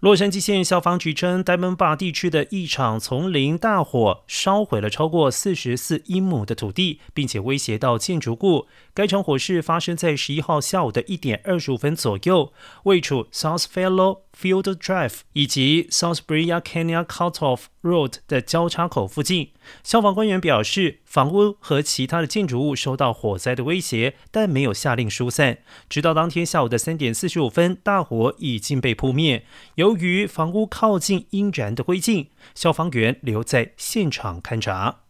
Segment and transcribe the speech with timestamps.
[0.00, 8.66] 洛杉矶县消防局称，呆萌坝地区的一场丛林大火烧毁了超过四十四英亩的土地，并且威胁到建筑物。
[8.94, 12.50] 该场火势发生在十一号下午的一点二十五分左右，
[12.84, 19.50] 位处 South Fellow Field Drive 以及 South Brea Canyon Cutoff Road 的交叉口附近。
[19.82, 25.58] 消防官员表示，房屋和其他的建筑物受到火灾的威胁，但没有下令疏散。
[25.88, 29.44] 直到当天下午的三点四十五分，大火已经被扑灭。
[29.74, 35.00] 由于房屋靠近阴燃的灰烬，消防员留在现场勘查。